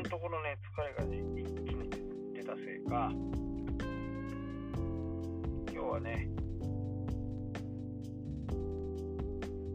[0.00, 1.90] このところね、疲れがね、一気に
[2.32, 3.12] 出たせいか、
[5.70, 6.26] 今日はね、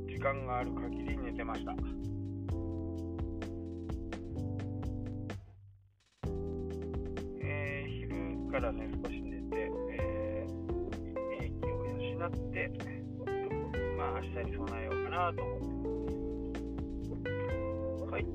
[0.08, 1.76] 時間がある限り寝てました。
[7.44, 10.54] えー、昼からね、少し寝て、えー、
[11.40, 11.70] 免疫を
[12.02, 12.72] 養って、
[13.96, 15.60] まあ、明日に備えようかなと思っ
[17.22, 17.30] て。
[18.10, 18.26] はい、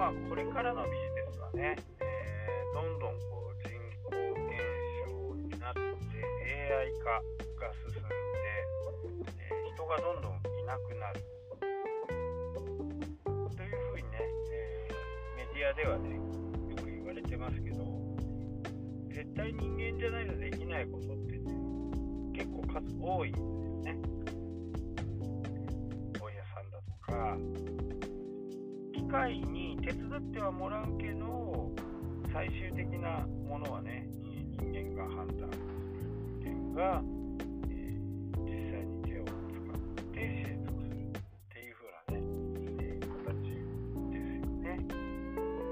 [0.00, 3.68] まあ、これからのビジネスはね、えー、どんどんこう人
[4.00, 4.16] 口
[4.48, 4.56] 減
[5.04, 5.78] 少になって
[6.72, 7.20] AI 化
[7.60, 8.08] が進んで、
[9.36, 11.20] えー、人がどんどんいなくなる。
[13.54, 17.84] というふうにね、えー、メディアではねよく言われてますけど
[19.10, 21.44] 絶対人間じゃないとできないことってね
[22.32, 23.50] 結構数多いんですよ
[23.84, 23.98] ね。
[26.18, 27.36] 本屋さんだとか
[29.10, 31.68] 機械に手伝ってはもらうけど
[32.32, 34.06] 最終的なものはね
[34.60, 35.64] 人間が判断する
[36.44, 37.02] 点が、
[37.68, 41.10] えー、実際に手を使って製造するっ
[41.50, 42.24] ていう風なね、
[42.78, 44.78] えー、形ですよね。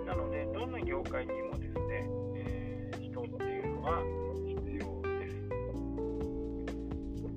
[0.04, 4.02] なのでどの業界にもですね、えー、人っていうのは
[4.48, 5.36] 必要です。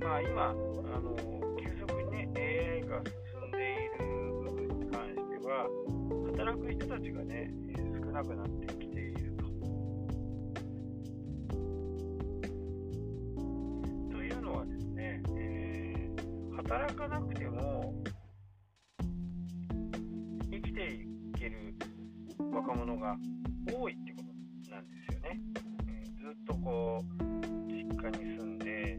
[0.04, 0.54] まあ今あ
[1.00, 1.41] の
[6.82, 7.52] 人たちがね
[8.04, 9.46] 少なくなってきていると。
[14.12, 17.94] というのはですね、えー、働かなくても
[20.50, 21.06] 生きてい
[21.38, 21.76] ける
[22.52, 23.16] 若者が
[23.72, 24.24] 多いってこ
[24.66, 25.40] となんですよね。
[25.88, 27.14] えー、ずっとこう
[27.68, 28.98] 実家に住んで、え、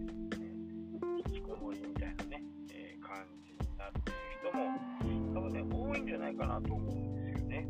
[1.27, 7.12] 引きこもりみたいなね、えー、感じになっている人も多分ね多いんじゃないかなと思うんです
[7.53, 7.69] ね。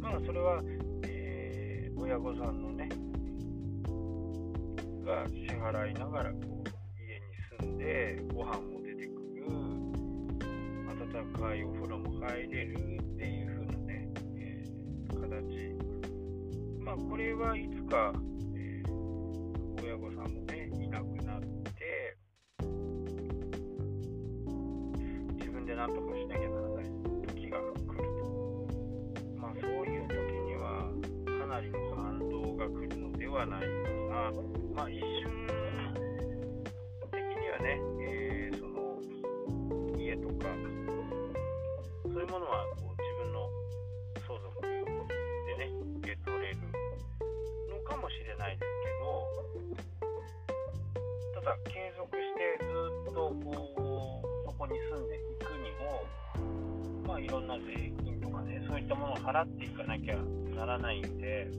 [0.00, 0.62] まあそれは、
[1.08, 2.88] えー、親御さんのね
[5.04, 6.70] が支払いながらこう
[7.02, 7.26] 家に
[7.60, 9.46] 住んでご飯も出てくる
[10.88, 15.24] 温かいお風呂も入れるっていう風なね、えー、形
[16.80, 18.12] まあこれはいつか、
[18.54, 22.16] えー、親御さんもねいなくなって
[25.34, 26.55] 自分で何とかしなきゃ
[33.36, 33.60] 来るのではない。
[33.60, 33.60] かな
[34.74, 35.04] まあ一瞬
[37.12, 38.96] 的にはね、えー、その
[40.00, 40.48] 家とか
[42.04, 43.50] そういうものはこう自分の
[44.26, 44.68] 相続で
[45.58, 45.68] ね
[46.00, 46.56] 受け取れる
[47.68, 49.28] のかもしれないですけど
[51.42, 52.72] ただ継続してず
[53.10, 53.56] っとこう
[54.46, 56.08] そこに住んでいくにも
[57.06, 60.16] まあいろんな税金とかねそういったものを払っていかなきゃ
[60.56, 61.50] ならないんで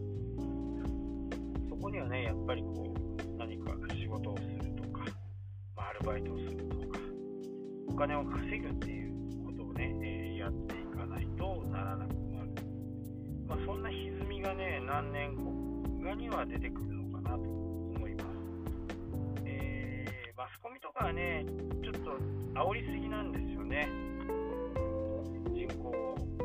[1.81, 5.05] こにはねやっぱりこう何か仕事をするとか、
[5.75, 6.99] まあ、アルバイトをするとか
[7.87, 12.51] お金を稼ぐっていうことをね、えー、やっていかないとならなくなる、
[13.47, 15.57] まあ、そんな歪みがね何年後
[16.07, 18.27] かには出てくるのかなと思います、
[19.45, 21.45] えー、マスコミとかはね
[21.83, 22.11] ちょっと
[22.59, 23.87] 煽りすぎなんですよね。
[25.53, 26.36] 人口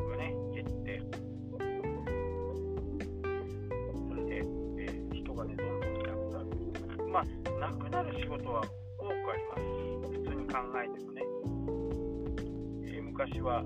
[7.63, 8.61] なくなる仕事は
[8.99, 9.61] 多くあります。
[10.19, 11.21] 普通に考えてもね。
[12.91, 13.63] えー、昔は、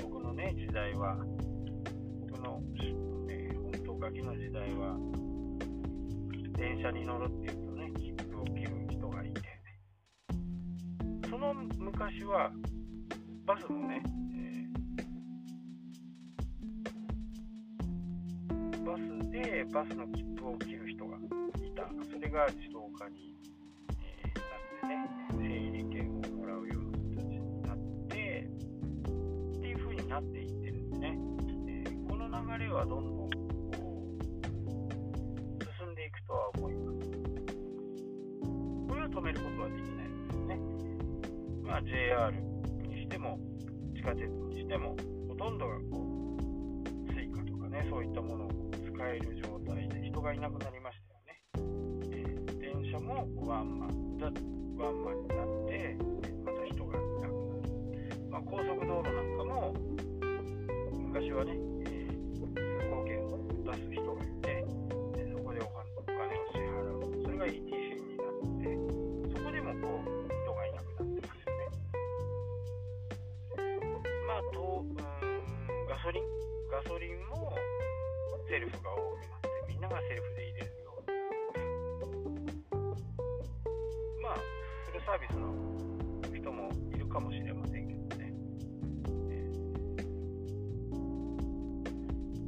[0.00, 1.18] 僕のね、時代は、
[2.30, 2.62] 僕の、
[3.28, 4.96] えー、本当ガキの時代は、
[6.56, 9.42] 電車に乗るっていうとね、切符を切る人がいて、
[11.28, 12.50] その昔は、
[13.44, 14.02] バスもね、
[14.34, 21.20] えー、バスでバスの切符を切る人がい
[21.72, 23.34] たそれが自動化に、
[23.90, 27.78] えー、なってね整理券をもらうような形になっ
[28.08, 28.48] て
[29.58, 31.18] っていう風になっていってるんですね、
[31.68, 33.36] えー、この流れはどんどんこう
[35.78, 36.98] 進んでいくとは思います。
[38.88, 40.60] これは止めることはできないですよね。
[41.62, 43.38] まあ JR にしても
[43.94, 44.96] 地下鉄にしても
[45.28, 50.75] ほとんどがこう Suica とかねそういったものを使える状態で人がいなくなり
[53.56, 55.96] ワンマンだワンマンになって
[56.44, 57.32] また人がいなくなる、
[58.30, 59.74] まあ、高速道路なんかも
[60.92, 61.56] 昔はね、
[85.06, 85.54] サービスの
[86.36, 88.34] 人もいるかもしれませんけどね。
[89.30, 90.96] えー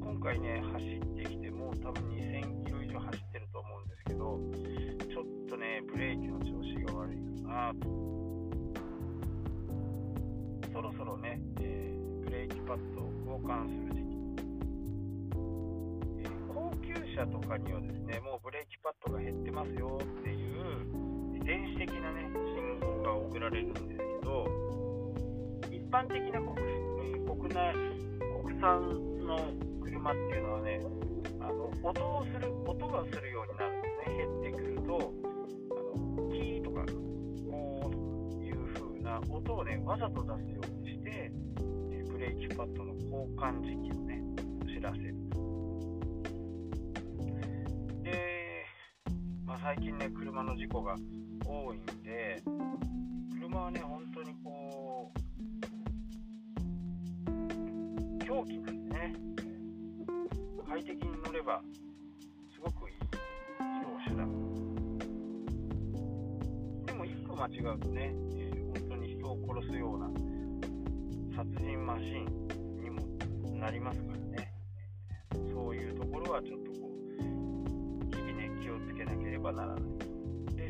[0.02, 4.40] 今回ね、走ってきて、もう多分2000キロ以上走ってると思うんですけど、
[5.08, 7.86] ちょっとね、ブレーキの調子が悪いかなと。
[10.72, 14.18] そろそろね、えーブレーキパッドを交換する時期。
[16.52, 20.37] 高級車とかにはですね、もうブレーキパッドが減ってますよっていう
[21.48, 24.44] 電子的なね、信号が送られるんですけど、
[25.72, 26.60] 一般的な国,、
[27.24, 27.72] 国内
[28.44, 29.40] 国産の
[29.82, 30.80] 車っていうのはね、
[31.40, 35.14] あの音をする音がするようになるんですね、減ってくると、
[35.70, 36.84] あのキーとか
[37.50, 37.90] こ
[38.38, 41.32] ういう風な音をね、わざと出すようにして、
[42.10, 44.22] ブレーキパッドの交換時期をね、
[44.66, 45.14] 知らせる。
[48.02, 48.66] で、
[49.46, 50.94] まあ、最近ね、車の事故が
[51.48, 52.42] 多いんで、
[53.32, 55.18] 車はね、本当にこう、
[58.24, 59.14] 狂気なんでね、
[60.68, 61.62] 快適に乗れば、
[62.52, 63.00] すごくいい移
[63.80, 64.28] 動手段。
[66.84, 70.10] でも、一個間違うとね、えー本当に人を殺すような
[71.34, 72.26] 殺人マシン
[72.82, 73.00] にも
[73.58, 74.52] なりますからね、
[75.50, 77.22] そういうところはちょっとこう、
[78.14, 79.84] 日々ね、気をつけなければならない。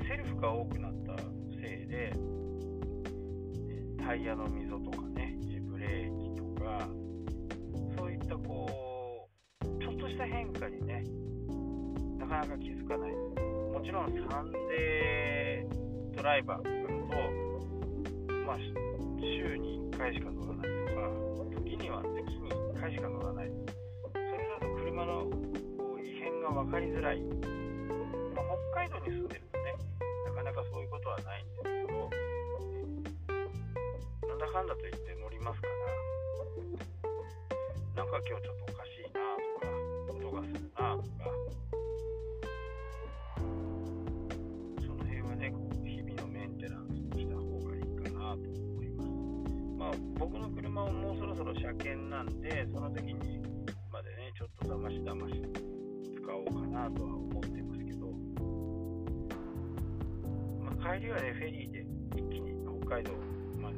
[0.08, 1.14] セルフが多くなった
[1.60, 2.14] せいで、
[4.02, 5.36] タイヤの溝とかね、
[5.70, 6.88] ブレーキとか、
[7.94, 9.28] そういったこ
[9.60, 11.04] う、ちょっとした変化にね、
[12.18, 13.12] なかなか気づかない。
[13.12, 17.28] もちろんサンデードライバーとかだと、
[18.46, 18.56] まあ、
[19.20, 21.02] 週に1回しか乗らないとか、
[21.66, 23.50] 時には月に1回しか乗らない。
[24.14, 25.26] それだと車の
[25.76, 27.20] こう異変が分かりづらい。
[27.20, 27.26] ま
[28.40, 29.47] あ、北海道に住んでる、
[30.38, 31.98] かなかそういうことはないんですけど、
[34.28, 35.74] なんだかんだと言って乗りますから、
[37.98, 39.74] なんか今日ちょっとおかしいなとか、
[40.14, 41.34] 音がするなとか、
[44.78, 45.50] その辺はね、
[45.82, 49.10] 日々のメンテナンスをした方がいいかなと思います。
[49.76, 53.42] まあ、僕の車ももうそろそろ車検なんで、その時に
[53.90, 55.42] までね、ちょっとだましだまし
[56.14, 57.57] 使おうかなとは思って
[60.88, 61.84] 帰りはね、フェリーで
[62.16, 63.12] 一気に北海道
[63.60, 63.76] まで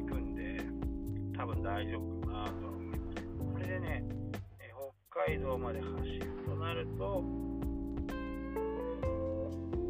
[0.00, 0.60] 行くんで、
[1.36, 3.24] 多分大丈夫かなとは思います。
[3.52, 4.04] これでね、
[4.60, 4.70] え
[5.10, 7.24] 北海道まで走るとなると、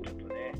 [0.04, 0.52] ちょっとね、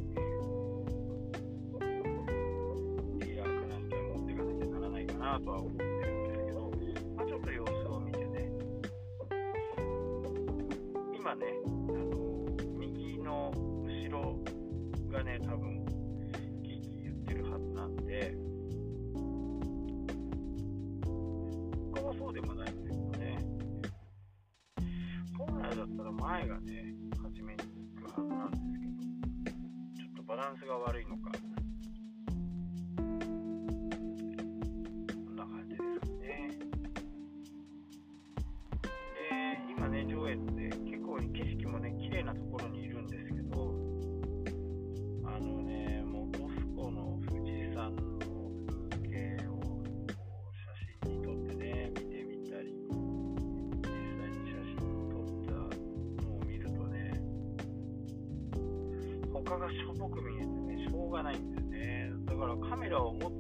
[3.20, 6.70] ディーラーかなんか持っていかなきゃならないかなとは思ってるんですけど、
[7.16, 8.50] まあ、ちょっと様子を見てね、
[11.18, 12.10] 今ね、あの
[12.78, 14.38] 右の後ろ
[15.10, 15.84] がね、多分
[17.84, 18.34] なんで、
[21.94, 23.38] 他はそうでもないんですけどね、
[25.36, 27.60] 本来だったら前がね、初めに
[27.94, 28.62] 行くはずなんです
[29.44, 29.58] けど、
[29.98, 31.23] ちょっとバランスが悪いのか、
[59.64, 62.10] がしょぼく見えてね、しょうがないんですね。
[62.26, 63.32] だからカメラを持つ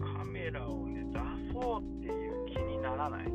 [0.00, 1.20] カメラをね、出
[1.52, 3.28] そうっていう気にならない。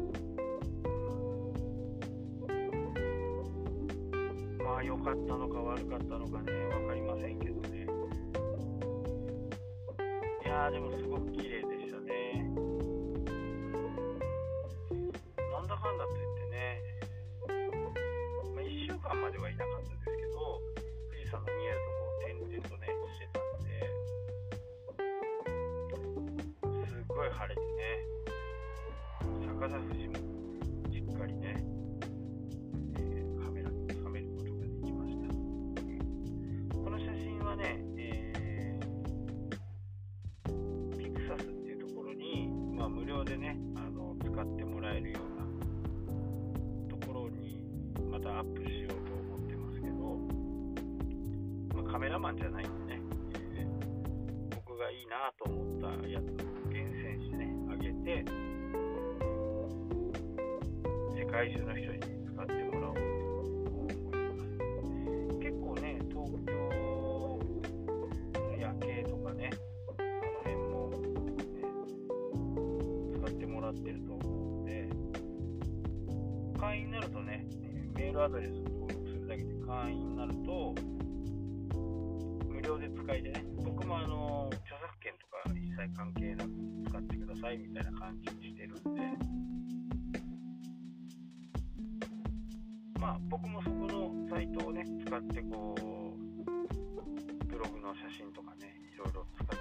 [4.62, 7.88] まあ良かったのか悪かったのかね、わかりませんけどね。
[10.46, 11.67] いやでもすごく綺麗
[27.28, 27.66] い晴れてね、
[29.46, 30.16] 逆さ富士も
[30.92, 31.64] しっかりね、
[32.96, 35.28] えーカメラに収めることができました。
[36.76, 47.62] この写真はね、えーピクサスっていうところに、まあ、無料でね、あの使ってもらえるようなところに
[48.10, 50.18] またアップしようと思ってますけど、
[51.76, 53.02] まあ、カメラマンじゃないんでね、
[53.56, 56.24] えー、僕がいいなと思ったやつ、
[58.08, 58.24] て、
[61.14, 63.02] 世界中の人に使ってもらおうと
[63.70, 65.40] 思います。
[65.42, 67.40] 結構ね、東京の
[68.58, 69.50] 夜景とかね、
[69.98, 71.60] あの辺も、ね、
[73.18, 74.90] 使ってもらってると思うので、
[76.58, 77.46] 会員になるとね、
[77.94, 80.74] メールアドレス登録するだけで会員になると、
[82.48, 84.77] 無料で使いでね、僕もあの著
[85.08, 86.52] 作権とか一切関係なく
[86.90, 89.02] 使ってくださいみたいな感じにしてるんで、
[93.00, 95.80] まあ僕もそこのサイトをね、使ってこう、
[97.46, 99.56] ブログの写真とかね、いろいろ使った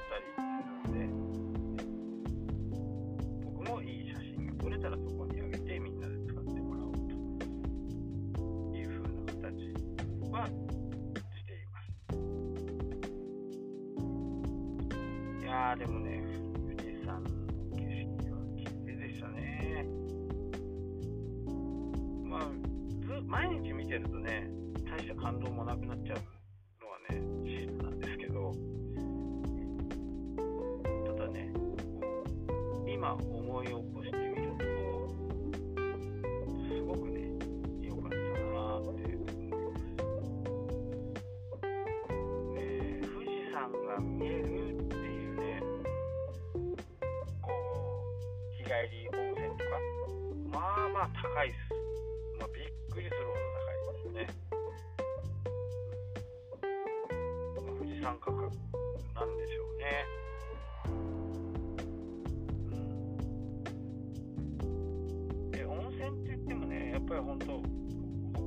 [15.67, 16.23] やーでもね、
[16.63, 17.31] 富士山の
[17.77, 17.83] 景
[18.23, 19.85] 色は綺麗でしたね。
[22.23, 22.41] まあ、
[23.05, 24.49] ず毎日見てるとね、
[24.89, 26.19] 大した感動もなくなっちゃう
[26.81, 28.53] のはね、事実なんですけど、
[31.05, 31.53] ただね、
[32.87, 33.96] 今思い起こ
[52.47, 54.31] あ、びっくりするほど高いですね。
[57.79, 60.07] 富士山価格なんでしょうね。
[64.31, 67.61] うんで温泉って言ってもね、やっぱり本当、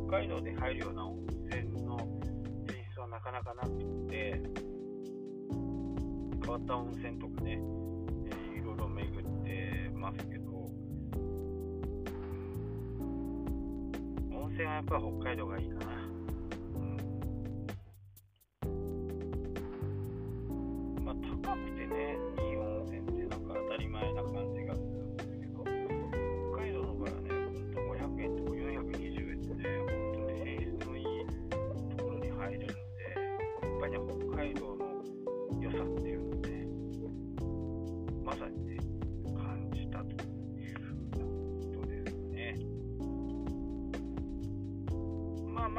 [0.08, 1.18] 北海道で入るような温
[1.52, 1.98] 泉の
[2.68, 3.70] 泉質はなかなかなく
[4.08, 4.42] て、
[6.42, 7.60] 変わった温泉とかね、
[14.60, 15.99] 温泉はやっぱり北海道がいいかな。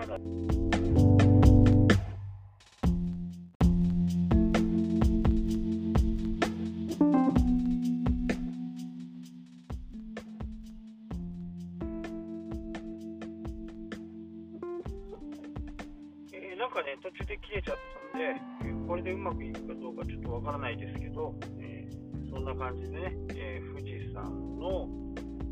[0.00, 0.16] ま、だ。
[16.32, 17.76] えーなんかね、途中で切れちゃっ
[18.12, 18.26] たんで、
[18.64, 24.22] えーこれでうまくいくかどうかちょっとわからないですけど、えーそんな感じでね、え富士山
[24.58, 24.88] の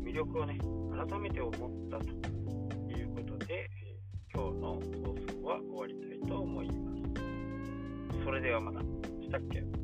[0.03, 0.57] 魅力をね、
[1.09, 2.38] 改めて思ったと
[5.49, 8.23] は終わりたいと思います。
[8.23, 8.81] それではまた。
[8.81, 9.78] したっけ？